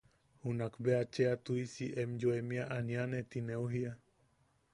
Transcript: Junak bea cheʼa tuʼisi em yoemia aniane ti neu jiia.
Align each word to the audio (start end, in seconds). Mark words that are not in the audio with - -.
Junak 0.43 0.73
bea 0.83 1.03
cheʼa 1.13 1.35
tuʼisi 1.43 1.85
em 2.01 2.09
yoemia 2.21 2.63
aniane 2.77 3.19
ti 3.29 3.39
neu 3.47 3.65
jiia. 3.71 3.91